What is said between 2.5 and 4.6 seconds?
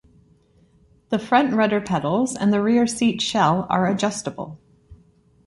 the rear seat shell are adjustable.